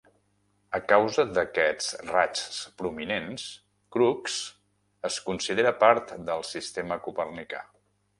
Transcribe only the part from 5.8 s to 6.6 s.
part del